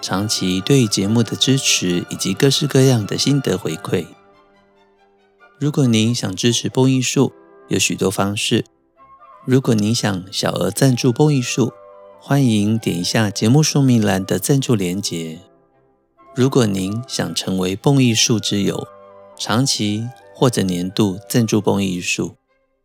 [0.00, 4.06] 长期对节目的支持以及各式各样的心得回馈。
[5.58, 7.32] 如果您想支持蹦艺术，
[7.68, 8.64] 有许多方式。
[9.44, 11.72] 如果您想小额赞助蹦艺术，
[12.20, 15.38] 欢迎点一下节目说明栏的赞助连结。
[16.34, 18.86] 如果您想成为蹦艺术之友，
[19.36, 22.36] 长期或者年度赞助蹦艺术，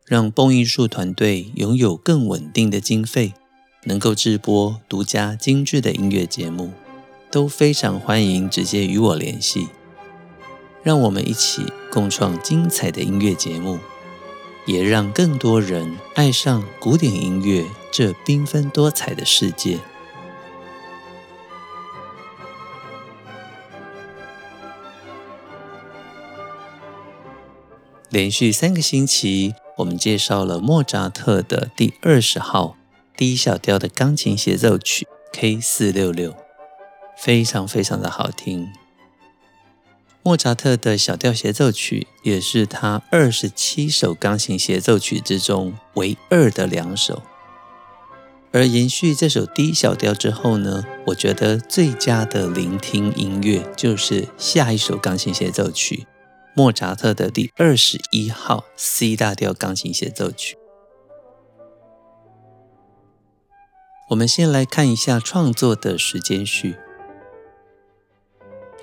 [0.08, 3.34] 让蹦艺术团队拥有更稳定的经费，
[3.84, 6.72] 能够制播独家精致的音乐节目。
[7.34, 9.68] 都非常欢迎直接与我联系，
[10.84, 13.80] 让我们一起共创精彩的音乐节目，
[14.68, 19.80] 也让更多人爱上古典音乐这缤纷多彩的世界。
[28.12, 32.78] 连续三个星期，我们介绍了莫扎特的第二十号
[33.18, 36.43] D 小调的钢琴协奏曲 K 四六六。
[37.18, 38.72] 非常非常的好听。
[40.26, 47.22] 莫扎特的小调协奏曲也是他二十七首钢琴协奏曲之中唯二的两首。
[48.54, 56.06] 而延续这首 D 小调之后呢，我觉得最佳的聆听音乐就是下一首钢琴协奏曲——
[56.56, 60.56] 莫扎特的第二十一号 C 大调钢琴协奏曲。
[64.10, 66.78] 我们先来看一下创作的时间序。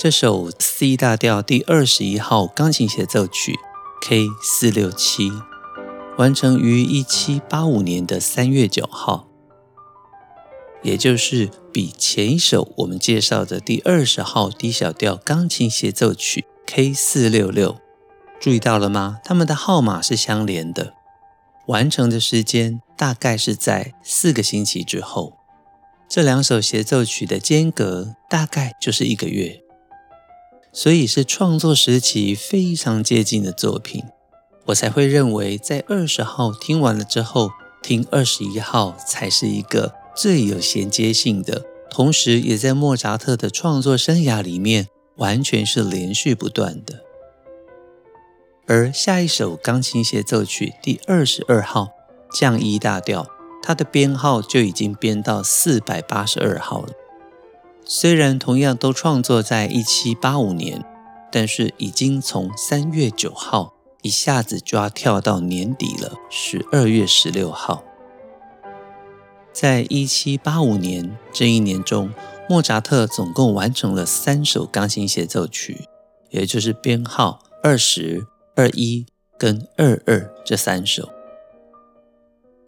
[0.02, 3.58] 这首 C 大调第二十一号钢琴协奏曲
[4.00, 5.30] K 四六七，
[6.16, 9.28] 完成于一七八五年的三月九号，
[10.82, 17.76] 也就是比前一首我们介绍的第二十号 D 小调钢琴协奏曲 K 四六六，
[18.40, 19.18] 注意到了吗？
[19.22, 20.94] 它们的号码是相连的，
[21.66, 25.34] 完成的时间大概是在四个星期之后。
[26.08, 29.60] 这两首协奏曲的间隔大概就是一个月。
[30.72, 34.04] 所以是创作时期非常接近的作品，
[34.66, 37.50] 我才会认为在二十号听完了之后，
[37.82, 47.00] 听二十一号才是一个最有衔接性的，同时也在莫扎特的创作生涯里面完全是连续不断的。
[48.66, 51.88] 而下一首钢琴协奏曲第二十二号
[52.32, 53.26] 降 E 大调，
[53.60, 56.92] 它的编号就已经编到四百八十二号了。
[57.84, 60.84] 虽然同样都创作在一七八五年，
[61.32, 67.82] 但是已经从三月九号一下子就要跳到年底了，十二月十六号。
[69.52, 72.10] 在一七八五年这一年中，
[72.48, 75.88] 莫扎特总共完成了三首钢琴协奏曲，
[76.30, 78.24] 也就是编号二十
[78.54, 79.04] 二一
[79.36, 81.10] 跟二二这三首。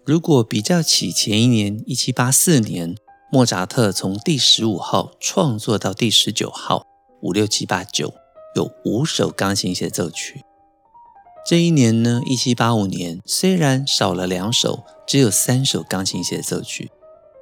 [0.04, 2.96] 如果比较起前一年一七八四年。
[3.34, 6.84] 莫扎特从第十五号创作到第十九号，
[7.22, 8.12] 五六七八九
[8.54, 10.44] 有五首钢琴协奏曲。
[11.46, 16.90] 这一年呢，一七八五年虽然少了两首，只有三首钢琴协奏曲，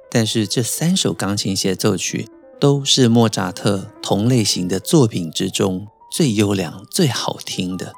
[0.09, 2.25] 但是这三首钢琴协奏曲
[2.57, 7.91] 都是莫扎特同类型的作品之中最优良、最好听的，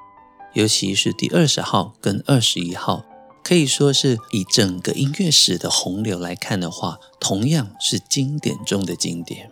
[0.54, 3.06] 尤其是第二十号跟二十一号。
[3.44, 9.52] 可以说是以整个音乐史的洪流来看的话，同样是经典中的经典。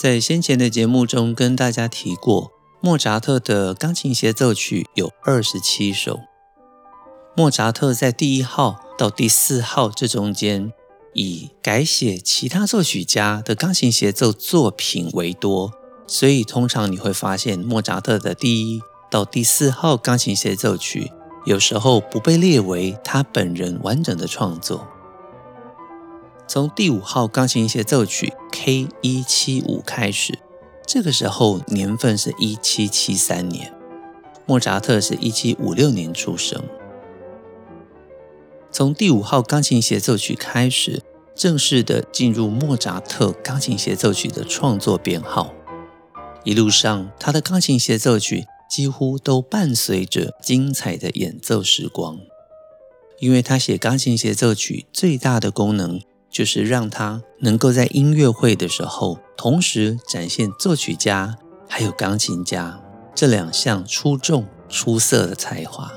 [0.00, 6.20] 在先前的节目中跟大家提过，莫扎特的钢琴协奏曲有二十七首。
[7.36, 10.72] 莫扎特在第一号到第四号这中间，
[11.12, 15.72] 以改写其他作曲家的钢琴协奏作品为多，
[16.06, 18.80] 所以通常你会发现莫扎特的第一。
[19.10, 21.10] 到第四号钢琴协奏曲，
[21.44, 24.86] 有时候不被列为他本人完整的创作。
[26.46, 30.38] 从第五号钢琴协奏曲 K 一七五开始，
[30.86, 33.74] 这个时候年份是一七七三年，
[34.46, 36.62] 莫扎特是一七五六年出生。
[38.70, 41.02] 从第五号钢琴协奏曲开始，
[41.34, 45.52] 正式的进入莫扎特钢琴协奏曲的创作编号。
[46.44, 48.46] 一路上，他的钢琴协奏曲。
[48.70, 52.20] 几乎都伴随着精彩的演奏时光，
[53.18, 56.00] 因为他写钢琴协奏曲最大的功能
[56.30, 61.36] 就是让他能够在音乐会的时候，同时展现作曲家
[61.68, 62.80] 还有钢琴家
[63.12, 65.90] 这两项出众出色的才华。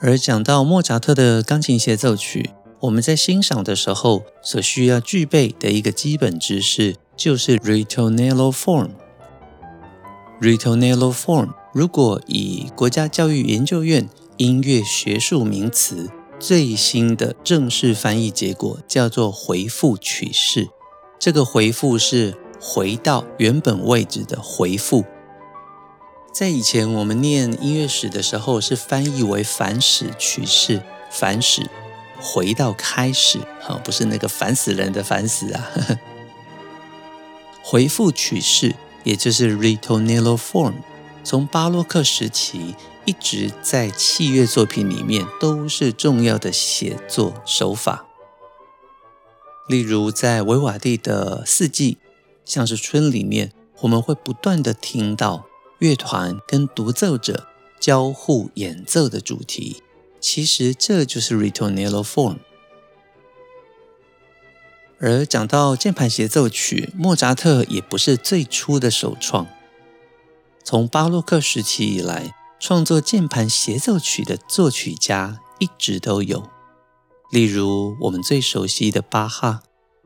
[0.00, 2.50] 而讲到莫扎特的钢琴协奏曲，
[2.84, 8.90] 我们在欣赏的时候所需要具备的一个基本知识，就是 ritornello form。
[10.38, 20.68] ritornello form，如果以国家教育研究院音乐学术名词最新的正式翻译结果，叫做回复曲式。
[21.18, 25.04] 这个回复是回到原本位置的回复。
[26.34, 31.70] 在以前我们念音乐史的时候，是翻译为反始曲式，反始
[32.20, 35.70] 回到开始，哈，不是那个烦死人的烦死啊。
[37.62, 38.74] 回复曲式，
[39.04, 40.74] 也就是 ritornello form，
[41.22, 42.74] 从巴洛克时期
[43.04, 48.06] 一直在器乐作品里面都是重要的写作手法。
[49.68, 51.98] 例如在维瓦蒂的四季，
[52.44, 55.46] 像是春里面，我们会不断地听到。
[55.80, 59.82] 乐团跟独奏者交互演奏的主题，
[60.24, 62.38] 其实这就是 ritornello form。
[64.98, 69.46] 而讲到键盘协奏曲，莫扎特也不是最初的首创。
[70.64, 76.48] 从巴洛克时期以来，创作键盘协奏曲的作曲家一直都有，
[77.30, 79.62] 例如我们最熟悉的巴哈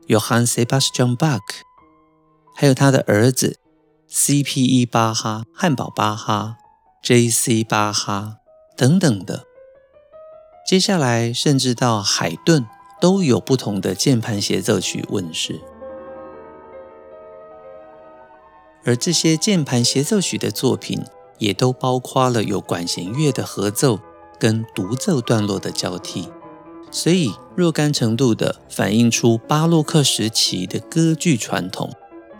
[0.09, 1.39] ，Johann Sebastian Bach，
[2.53, 3.57] 还有他的儿子。
[4.09, 4.85] C.P.E.
[4.85, 6.57] 巴哈、汉堡巴哈、
[7.03, 7.63] J.C.
[7.63, 8.37] 巴哈
[8.75, 9.45] 等等的，
[10.69, 12.63] 接下来甚至到海顿
[13.01, 15.59] 都有不同的键盘协奏曲问世，
[18.85, 21.01] 而这些键盘协奏曲的作品
[21.39, 23.99] 也都包括了有管弦乐的合奏
[24.37, 26.29] 跟独奏段落的交替，
[26.91, 31.91] 所以若干程度的反映出巴洛克时期的歌剧传统。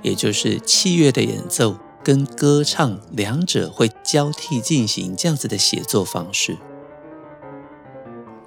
[0.04, 6.56] 也就是器乐的演奏跟歌唱两者会交替进行这样子的写作方式，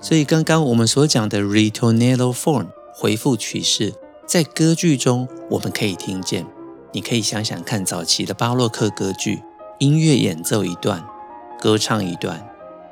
[0.03, 3.95] 所以刚刚我们所讲的 ritornello form 回复曲式，
[4.27, 6.45] 在歌剧中我们可以听见。
[6.91, 9.41] 你可以想想看，早期的巴洛克歌剧，
[9.79, 11.07] 音乐演奏一段，
[11.61, 12.47] 歌唱一段，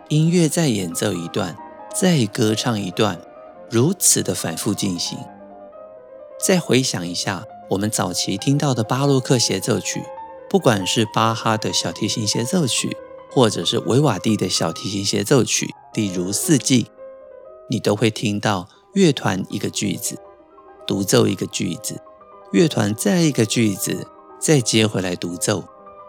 [0.09, 1.57] 音乐再演奏一段，
[1.93, 3.21] 再歌唱一段，
[3.69, 5.19] 如此的反复进行。
[6.43, 7.45] 再回想一下。
[7.71, 10.03] 我们早期听到的巴洛克协奏曲，
[10.49, 12.97] 不管是巴哈的小提琴协奏曲，
[13.31, 16.85] 或者是维瓦蒂的小提琴协奏曲，例如《四季》，
[17.71, 20.19] 你都会听到乐团一个句子，
[20.87, 22.01] 独奏一个句子，
[22.53, 24.07] 乐团再一个句子，
[24.41, 25.65] 再接回来独奏，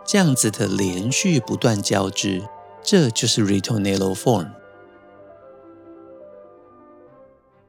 [0.05, 2.43] 这样子的连续不断交织，
[2.83, 4.47] 这就是 ritornello form。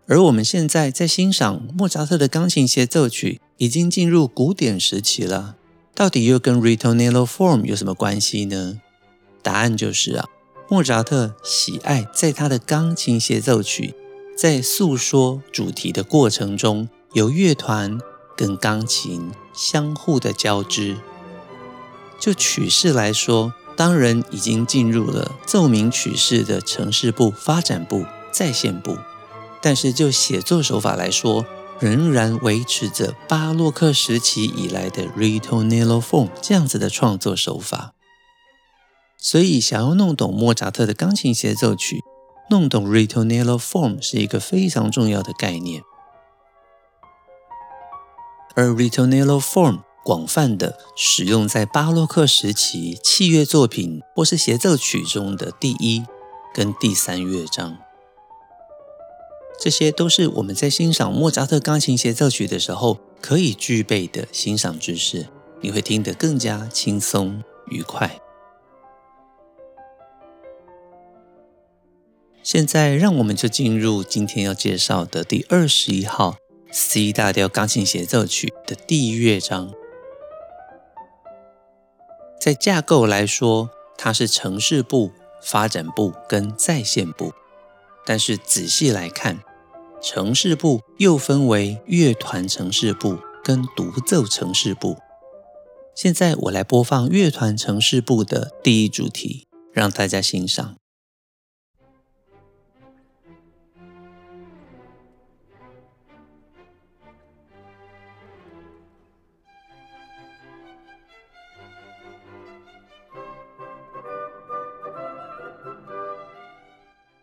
[0.08, 5.56] 而我们现在在欣赏莫扎特的钢琴协奏曲，已经进入古典时期了。
[5.94, 8.80] 到底又跟 ritornello form 有什么关系呢？
[9.42, 10.28] 答案就是啊，
[10.68, 13.94] 莫扎特喜爱在他的钢琴协奏曲
[14.36, 17.98] 在诉说主题的过程中，由乐团
[18.36, 20.96] 跟钢琴相互的交织。
[22.18, 28.96] 就曲式来说，当然已经进入了奏鸣曲式的呈示部、发展部、再现部。
[29.60, 31.44] 但是就写作手法来说，
[31.78, 37.92] 仍然维持着巴洛克时期以来的 ritornello form 这样子的创作手法。
[39.24, 42.02] 所以，想要弄懂莫扎特的钢琴协奏曲，
[42.50, 45.80] 弄懂 ritornello form 是一个非常重要的概念。
[48.56, 56.04] 而 ritornello form 广泛的使用在巴洛克时期器乐作品或是协奏曲中的第一
[56.52, 57.78] 跟第三乐章。
[59.60, 65.28] 这些都是我们在欣赏莫扎特钢琴协奏曲的时候可以具备的欣赏知识，
[65.60, 68.21] 你会听得更加轻松愉快。
[72.42, 76.36] 现在，让我们就进入今天要介绍的第二十一号
[76.72, 79.72] C 大调钢琴协奏曲的第一乐章。
[82.40, 87.32] 在架构来说，它是呈示部、发展部跟再现部，
[88.04, 89.38] 但是仔细来看。
[90.02, 94.96] 呈示部又分为乐团呈示部跟独奏呈示部。
[95.94, 100.81] 现在我来播放乐团呈示部的第一主题，让大家欣赏。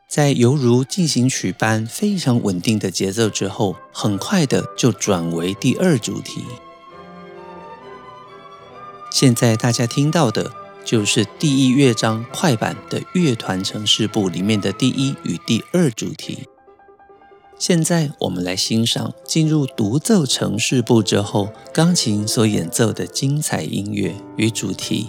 [0.09, 6.43] 在犹如进行曲般非常稳定的节奏之后，很快的就转为第二主题。
[9.11, 10.51] 现在大家听到的
[10.83, 16.47] 就是第一乐章快板的乐团呈示部里面的第一与第二主题。
[17.59, 25.05] 现在我们来欣赏进入独奏呈示部之后，钢琴所演奏的精彩音乐与主题。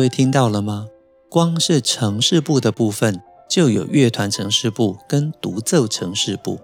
[0.00, 0.86] 各位听到了吗？
[1.28, 6.58] 光是城市部的部分就有乐团城市部跟独奏城市部，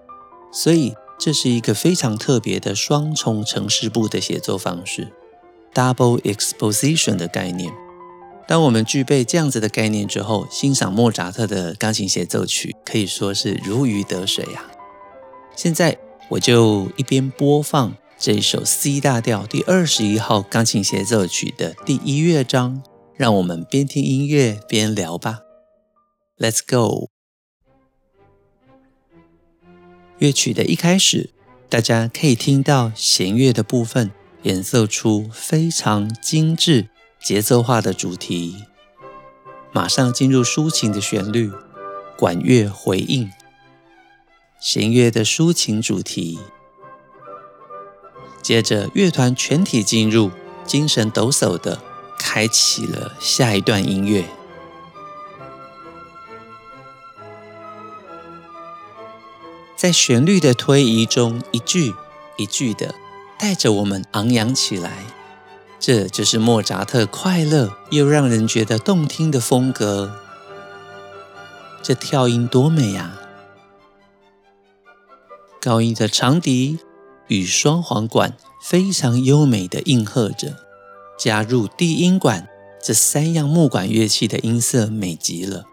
[0.51, 5.13] 所以这是一个非常特别的双重城市部的写作方式
[5.71, 7.71] ，double exposition 的概念。
[8.47, 14.73] 当我们具备这样子的概念之后，欣赏莫扎特的钢琴协奏曲可以说是如鱼得水呀、啊。
[15.55, 15.95] 现在
[16.29, 22.81] 我就一边播放这首 C 大调第二十一号钢琴协奏曲的第一乐章。
[23.17, 25.39] 让我们边听音乐边聊吧。
[26.37, 27.09] Let's go。
[30.19, 31.31] 乐曲的一开始，
[31.67, 34.11] 大家可以听到弦乐的部分
[34.43, 38.63] 演奏出非常精致、节奏化的主题，
[39.71, 41.51] 马上进入抒情的旋律，
[42.15, 43.31] 管乐回应，
[44.59, 46.37] 弦乐的抒情主题。
[48.43, 50.29] 接着，乐团全体进入，
[50.67, 51.81] 精神抖擞的。
[52.17, 54.25] 开启了下一段音乐，
[59.75, 61.93] 在旋律的推移中，一句
[62.37, 62.95] 一句的
[63.39, 65.05] 带着我们昂扬起来。
[65.79, 70.19] 这就是莫扎特快乐又让人觉得动听的风格。
[71.83, 73.21] 这跳音多美啊！
[75.61, 76.79] 高音的长笛
[77.27, 80.66] 与双簧管非常优美的应和着。
[81.17, 82.47] 加入低音管
[82.81, 85.65] 这三样木管乐器的音色美极了。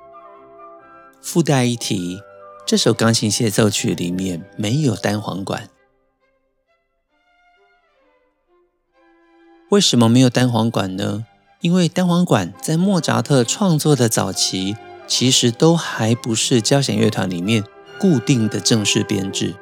[1.21, 2.21] 附带一提，
[2.67, 5.69] 这首钢琴协奏曲里面没有单簧管。
[9.71, 11.27] 为什么没有单簧管呢？
[11.61, 17.65] 因为单簧管在莫扎特创作的早期，其实都还不是交响乐团里面
[17.99, 19.55] 固定的正式编制。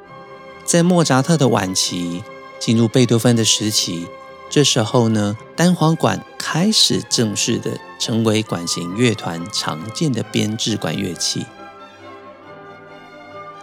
[0.65, 2.21] 在莫扎特的晚期，
[2.59, 4.07] 进入贝多芬的时期。
[4.53, 11.47] 这时候呢，单簧管开始正式的成为管弦乐团常见的编制管乐器。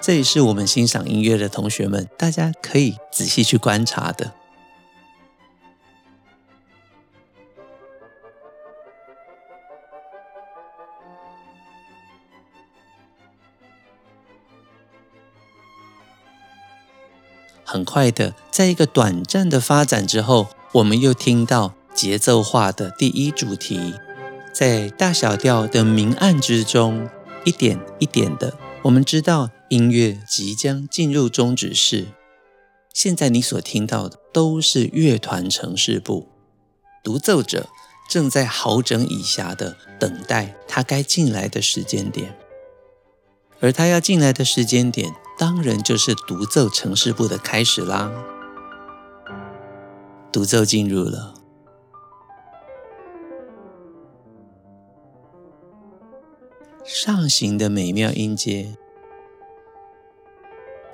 [0.01, 4.33] 这也是我们欣赏音乐的同学们，大家可以仔细去观察的。
[17.65, 20.49] 很快的，在一个短暂的发展之后。
[20.73, 23.95] 我们又听到节奏化的第一主题，
[24.53, 27.09] 在大小调的明暗之中，
[27.45, 32.07] 一点一点的，我们知道音乐即将进入终止式。
[32.95, 36.29] 现在你所听到的都是乐团城市部，
[37.03, 37.69] 独奏者
[38.09, 42.37] 正在好整以暇的等待他该进来的时间点，
[43.59, 48.13] 而他要进来的时间点，当然就是独奏城市部的开始啦。
[50.33, 51.35] 独奏进入了，
[56.85, 58.77] 上行的美妙音阶。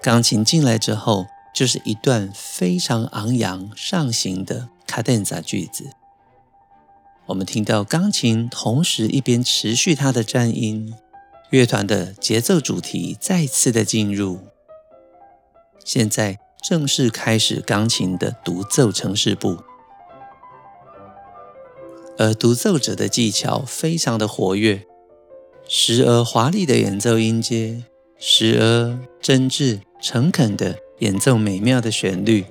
[0.00, 5.90] 钢琴进来之后，就是一段非常昂扬上行的卡 denza 萨句子。
[7.26, 10.94] 我们听到钢琴同时一边持续它的颤音，
[11.50, 14.40] 乐团的节奏主题再次的进入。
[15.84, 16.45] 现在。
[16.62, 19.58] 正式开始钢琴的独奏呈示部，
[22.18, 24.84] 而独奏者的技巧非常的活跃，
[25.68, 27.84] 时而华丽的演奏音阶，
[28.18, 32.46] 时而真挚诚恳的演奏美妙的旋律。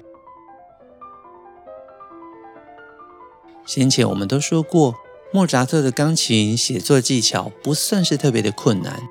[3.66, 4.96] 先前我们都说过，
[5.34, 9.02] 莫扎特的钢琴写作技巧不算是特别的困难，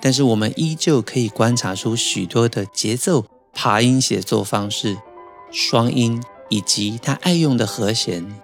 [0.00, 3.24] 但是我们依旧可以观察出许多的节奏。
[3.58, 4.98] 爬音写作方式、
[5.50, 8.38] 双音以及他爱用的和弦，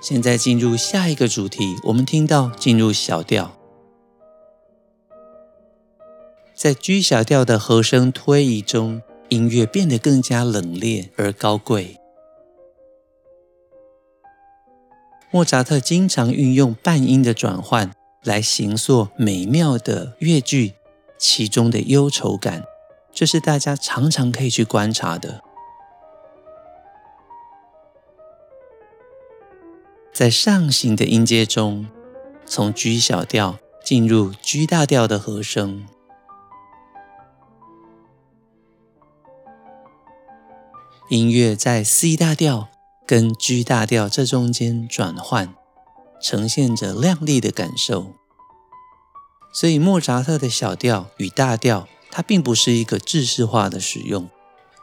[0.00, 3.58] 现在进入下一个主题，我们听到进入小调，
[6.54, 11.98] 在 G 小调的和声推移中，音乐变得更加冷冽而高贵。
[15.32, 17.90] 莫扎特经常运用半音的转换
[18.22, 20.74] 来形塑美妙的乐句，
[21.18, 22.62] 其中的忧愁感，
[23.12, 25.42] 这是大家常常可以去观察的。
[30.12, 31.88] 在上行的音阶中，
[32.44, 35.86] 从 G 小调进入 G 大调的和声，
[41.08, 42.68] 音乐在 C 大调
[43.06, 45.54] 跟 G 大调这中间转换，
[46.20, 48.12] 呈现着亮丽的感受。
[49.52, 54.28] 所以，莫扎特的小调与大调，它并不是一个制式化的使用，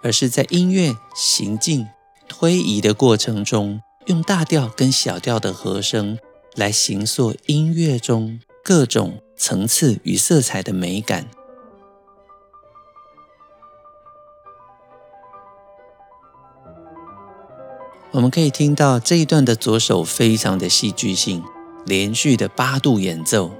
[0.01, 1.88] 而是在音乐行进、
[2.27, 3.81] 推移的过程中。
[4.05, 6.17] 用大调跟小调的和声
[6.55, 11.27] 来形塑音乐中各种层次与色彩的美感。
[18.09, 21.43] 我们可以听到这一段的左手非常的戏剧性，
[21.86, 23.51] 连续的八度演奏。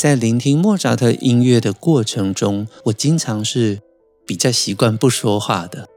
[0.00, 3.82] 在聆听莫扎特音乐的过程中，我经常是
[4.26, 5.90] 比较习惯不说话的。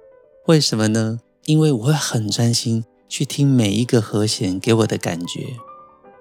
[0.47, 1.21] 为什么呢？
[1.45, 5.55] 因为我会很专心去听每一个和弦给我的感觉，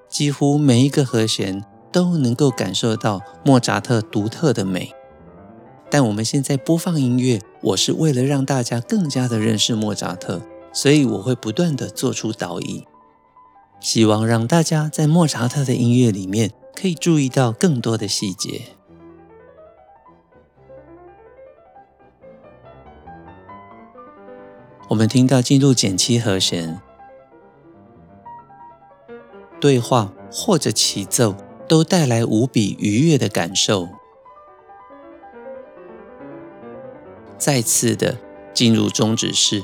[0.09, 4.93] 几乎每一个和弦都能够感受到莫扎特独特的美。
[5.91, 10.41] 但我们现在播放音乐，我是为了让大家更加的认识莫扎特，
[10.73, 12.85] 所以我会不断的做出导引，
[13.81, 16.53] 希望让大家在莫扎特的音乐里面。
[16.75, 18.63] 可以注意到更多的细节。
[24.89, 26.81] 我们听到进入减七和弦，
[29.59, 31.35] 对话或者起奏
[31.67, 33.89] 都带来无比愉悦的感受。
[37.39, 38.19] 再次的
[38.53, 39.63] 进入终止式，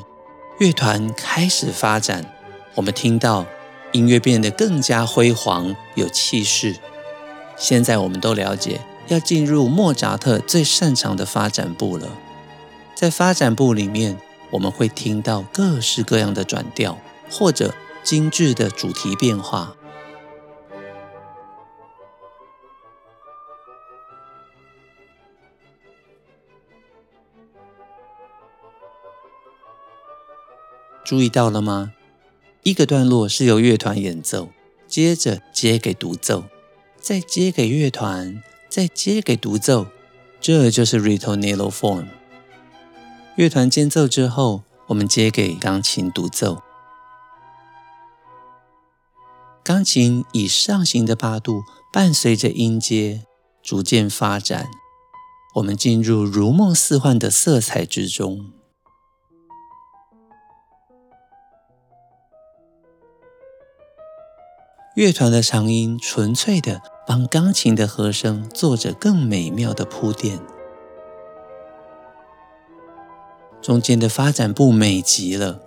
[0.58, 2.34] 乐团开始发展。
[2.74, 3.44] 我们听到
[3.92, 6.74] 音乐变得更加辉煌，有气势。
[7.58, 12.08] 现在我们都了解，要进入莫扎特最擅长的发展部了。
[12.94, 14.16] 在发展部里面，
[14.50, 16.98] 我们会听到各式各样的转调，
[17.30, 19.74] 或者精致的主题变化。
[31.04, 31.92] 注意到了吗？
[32.62, 34.50] 一个段落是由乐团演奏，
[34.86, 36.44] 接着接给独奏。
[37.08, 39.86] 再接给乐团，再接给独奏，
[40.42, 42.06] 这就是 ritornello form。
[43.36, 46.60] 乐团间奏之后，我们接给钢琴独奏。
[49.64, 53.24] 钢琴以上行的八度，伴随着音阶
[53.62, 54.66] 逐渐发展，
[55.54, 58.52] 我们进入如梦似幻的色彩之中。
[64.94, 70.38] 乐团的长音纯粹的帮钢琴的和声做着更美妙的铺垫，
[73.62, 75.58] 中间的发展部美极了，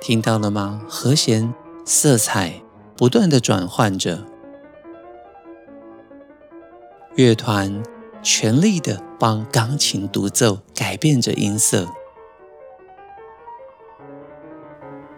[0.00, 0.82] 听到了吗？
[0.88, 1.52] 和弦
[1.84, 2.62] 色彩
[2.96, 4.24] 不断的转换着，
[7.16, 7.82] 乐团
[8.22, 11.88] 全力的帮钢琴独奏改变着音色。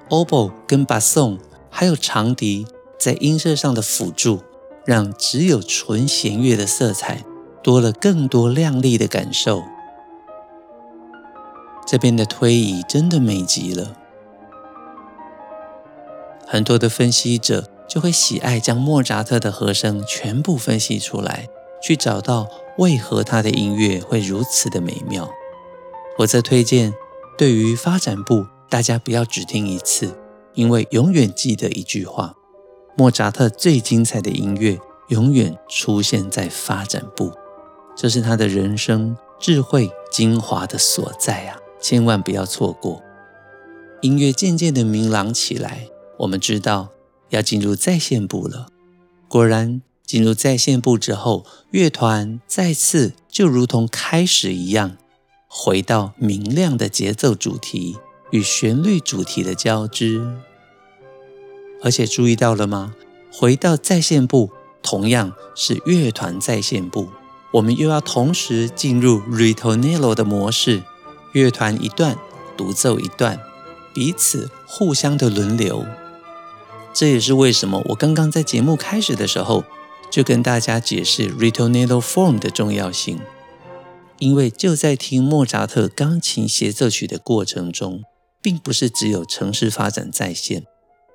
[0.09, 1.39] o b o 跟 Basson
[1.69, 2.67] 还有长笛
[2.99, 4.43] 在音色上的辅助，
[4.85, 7.25] 让只有纯弦乐的色彩
[7.63, 9.63] 多了更多亮丽的感受。
[11.87, 13.97] 这边的推移真的美极了，
[16.47, 21.49] 很多的分析者就会喜爱将莫扎特的和声全部分析出来，
[21.83, 25.31] 去找到为何他的音乐会如此的美妙。
[26.19, 26.95] 我则推荐
[27.37, 28.47] 对于发展部。
[28.71, 30.19] 大家不要只听一次，
[30.55, 32.35] 因为永远记得一句话：
[32.97, 34.79] 莫扎特最精彩的音乐
[35.09, 37.33] 永远出现在发展部，
[37.97, 41.59] 这是他的人生智慧精华的所在啊！
[41.81, 43.03] 千万不要错过。
[44.01, 46.89] 音乐渐渐的明朗起来，我们知道
[47.31, 48.69] 要进入再现部了。
[49.29, 54.97] 果然，进入再现部之后，乐团再次就如同开始一样，
[55.49, 57.97] 回到明亮的节奏主题
[58.31, 60.23] 与旋律主题的交织。
[61.85, 62.95] 而且注意到了吗？
[63.31, 64.51] 回到再现部，
[64.83, 67.11] 同样是乐团再现部，
[67.53, 70.83] 我们又要同时进入 ritornello 的模式，
[71.33, 72.17] 乐团一段，
[72.57, 73.39] 独奏一段，
[73.93, 75.85] 彼此互相的轮流。
[76.95, 79.65] 这也是为什么我刚刚在节目开始的时候
[80.11, 83.21] 就跟大家解释 ritornello form 的重要性，
[84.21, 88.05] 因为就在听莫扎特钢琴协奏曲的过程中，
[88.41, 90.65] 并不是只有城市发展再现。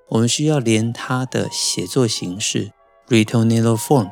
[0.09, 2.71] 我们需要连他的写作形式
[3.07, 4.09] （ritornello form）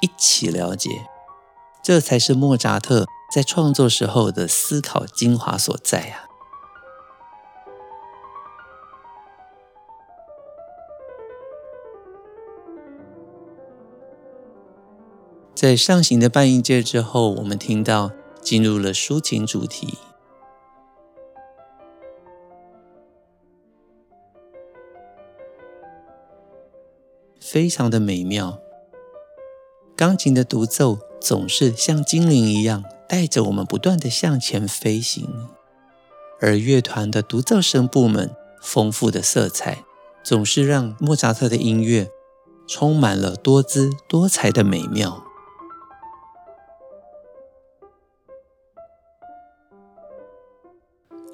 [0.00, 0.90] 一起了解，
[1.82, 6.24] 这才是莫扎特在创作时候的思考精华所在啊！
[15.54, 18.10] 在上行的半音阶之后，我们听到
[18.42, 19.98] 进入了抒情主题。
[27.54, 28.58] 非常的美妙，
[29.94, 35.28] 钢琴的独奏总是像精灵一样，带着我们不断的向前飞行，
[36.40, 39.84] 而乐团的独奏声部们丰富的色彩，
[40.24, 42.10] 总是让莫扎特的音乐
[42.66, 45.23] 充满了多姿多彩的美妙。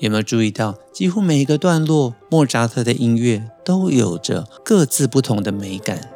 [0.01, 6.11] 有没有注意到，几乎每一个段落，莫扎特的音乐都有着各自不同的美感。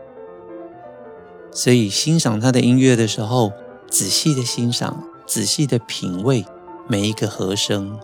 [1.53, 3.53] 所以欣赏他的音乐的时候，
[3.91, 6.47] 仔细的欣赏，仔细的品味
[6.89, 7.99] 每一个和声，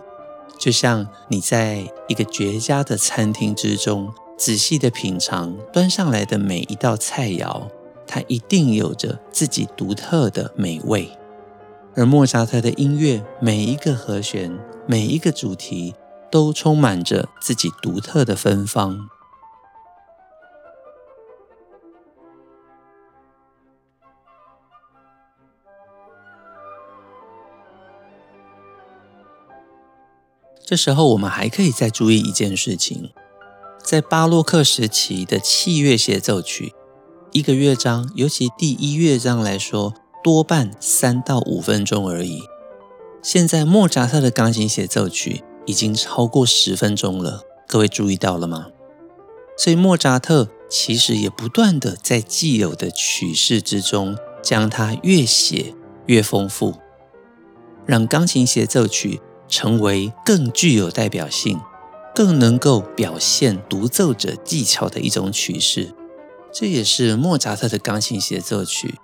[0.59, 7.63] 就像你在一个绝佳的餐厅之中，仔细的品尝端上来的每一道菜肴，
[8.05, 11.09] 它一定有着自己独特的美味。
[11.95, 15.93] 而莫扎特的音乐，每一个和弦，每一个主题，
[16.29, 19.09] 都充满着自己独特的芬芳。
[30.65, 33.11] 这时候，我们还可以再注意一件事情：
[33.83, 36.73] 在巴洛克时期的器乐协奏曲，
[37.31, 42.50] 一个乐章，尤其第一乐章来说，多半三到五分钟而已。
[43.21, 48.67] 现在莫扎特的钢琴协奏曲已经超过十分钟了，各位注意到了吗？
[49.57, 55.75] 所以莫扎特其实也不断地在既有的曲式之中，将它越写
[56.07, 56.75] 越丰富，
[57.85, 61.59] 让钢琴协奏曲成为更具有代表性、
[62.15, 65.93] 更能够表现独奏者技巧的一种曲式。
[66.51, 68.95] 这也是莫扎特的钢琴协奏曲。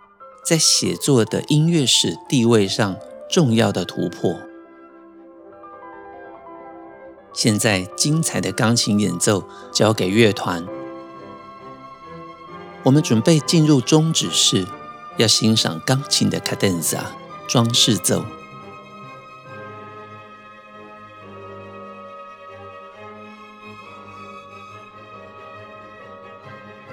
[0.43, 2.95] 在写作的音乐史地位上
[3.29, 4.39] 重要的突破。
[7.33, 10.65] 现在精彩的钢琴演奏交给乐团，
[12.83, 14.65] 我们准备进入终止式，
[15.17, 16.99] 要欣赏钢琴的 cadenza
[17.47, 18.23] 装饰奏。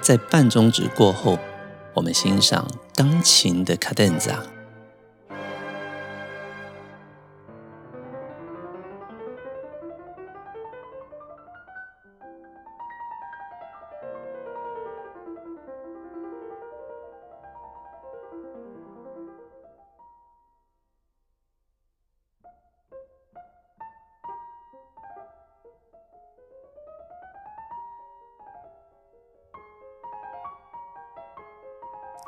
[0.01, 1.39] 在半终止过后。
[1.95, 3.93] 我们欣赏钢琴的卡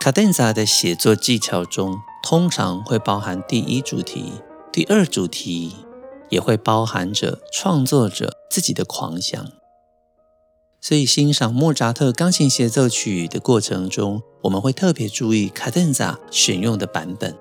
[0.08, 4.32] 卡顿萨的写作技巧中，通常会包含第一主题、
[4.72, 5.76] 第二主题，
[6.30, 9.46] 也会包含着创作者自己的狂想。
[10.80, 17.36] 所以，欣赏莫扎特钢琴协奏曲的过程中，我们会特别注意卡顿萨选用的版本。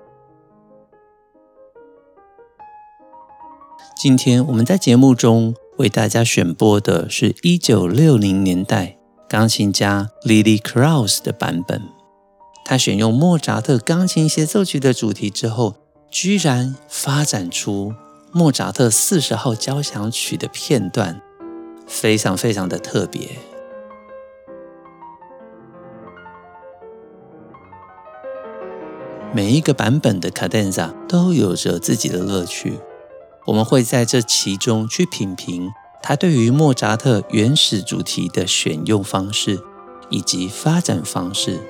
[3.95, 8.97] 今天我们在节目中为大家选播的是一九六零年代
[9.29, 11.96] 钢琴家 Lily Krauss 的版本。
[12.69, 15.75] 他选用莫扎特钢琴协奏曲的主题之后，
[16.11, 17.93] 居然发展出
[18.33, 21.21] 莫扎特四十号交响曲的片段，
[21.87, 23.37] 非常非常的特别。
[29.33, 32.81] 每一个版本的卡顿扎都有着自己的乐趣，
[33.45, 35.71] 我们会在这其中去品评
[36.03, 39.57] 他对于莫扎特原始主题的选用方式
[40.09, 41.61] 以及发展方式。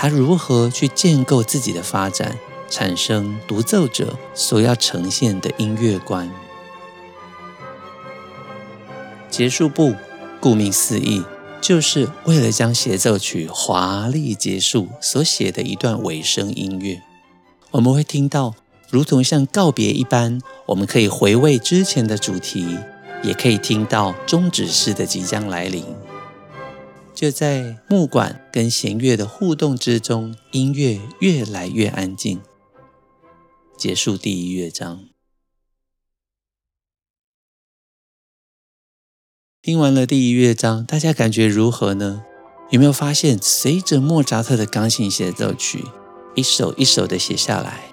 [0.00, 2.38] 他如何去建构自己的发展，
[2.70, 6.30] 产生独奏者所要呈现的音乐观。
[9.28, 9.96] 结束部，
[10.38, 11.24] 顾名思义，
[11.60, 17.02] 就是为了将协奏曲华丽结束所写的一段尾声音乐。
[17.72, 18.54] 我们会听到，
[18.88, 22.78] 如同像告别一般，我们可以回味之前的主题，
[23.24, 25.84] 也可以听到终止式的即将来临。
[27.18, 32.40] 就在木管跟弦乐的互动之中，音乐越来越安静，
[33.76, 35.08] 结束第一乐章。
[39.60, 42.22] 听完了第一乐章，大家感觉如何呢？
[42.70, 45.84] 有没有发现，随着莫扎特的钢琴协奏曲
[46.36, 47.92] 一首一首的写下来，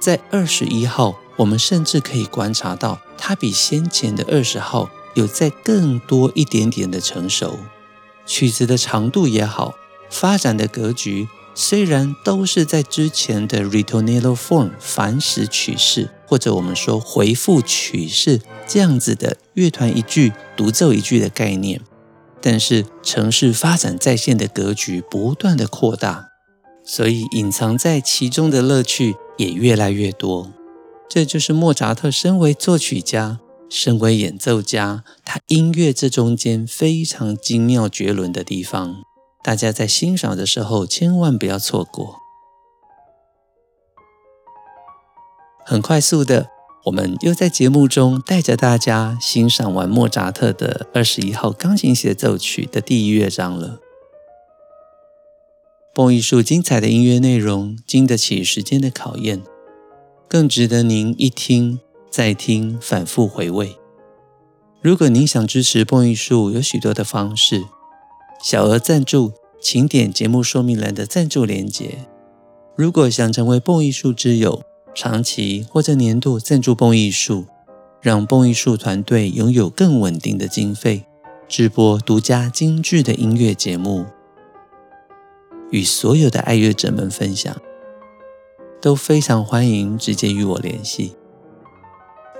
[0.00, 7.56] 在二十一号，我们甚至可以观察到，它比先前的二十号有再更多一点点的成熟。
[8.28, 9.74] 曲子的长度也好，
[10.08, 11.26] 发展的格局。
[11.54, 21.80] 虽然都是在之前的 ritornello form 反时曲式，或者我们说回复曲式这样子的乐团一句独奏一句的概念，
[22.40, 26.28] 但是城市发展再现的格局不断的扩大，
[26.84, 30.52] 所以隐藏在其中的乐趣也越来越多。
[31.08, 39.02] 这就是莫扎特身为作曲家、身为演奏家，他音乐这中间非常精妙绝伦的地方。
[39.44, 42.16] 大家在欣赏的时候，千万不要错过。
[45.64, 46.48] 很快速的，
[46.86, 53.80] 我们又在节目中带着大家欣赏完莫扎特的二十一号钢琴协奏曲的第一乐章了。
[55.94, 59.42] 蹦艺术精彩的音乐内容，经得起时间的考验，
[60.26, 63.76] 更值得您一听再听，反复回味。
[64.80, 67.64] 如果您想支持蹦艺术，有许多的方式。
[68.42, 72.06] 小额赞助，请点节目说明栏的赞助链接。
[72.76, 74.62] 如果想成为蹦艺术之友，
[74.94, 77.46] 长期或者年度赞助蹦艺术，
[78.00, 81.04] 让蹦艺术团队拥有更稳定的经费，
[81.48, 84.06] 直播独家精致的音乐节目，
[85.72, 87.60] 与所有的爱乐者们分享，
[88.80, 91.17] 都非常欢迎直接与我联系。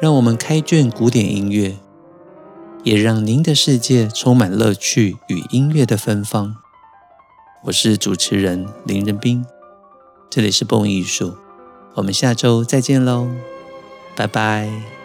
[0.01, 1.77] 让我们开卷古典音乐。
[2.85, 6.57] 也让您的世界充满乐趣与音乐的芬芳。
[7.65, 9.45] 我是主持人林仁斌，
[10.31, 11.35] 这里是蹦艺术，
[11.95, 13.29] 我们下周再见喽，
[14.15, 14.98] 拜拜。